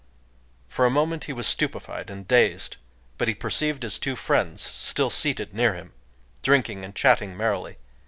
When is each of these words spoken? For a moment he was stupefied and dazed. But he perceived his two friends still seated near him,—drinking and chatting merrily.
For 0.67 0.87
a 0.87 0.89
moment 0.89 1.25
he 1.25 1.31
was 1.31 1.45
stupefied 1.45 2.09
and 2.09 2.27
dazed. 2.27 2.77
But 3.19 3.27
he 3.27 3.35
perceived 3.35 3.83
his 3.83 3.99
two 3.99 4.15
friends 4.15 4.59
still 4.63 5.11
seated 5.11 5.53
near 5.53 5.75
him,—drinking 5.75 6.83
and 6.83 6.95
chatting 6.95 7.37
merrily. 7.37 7.77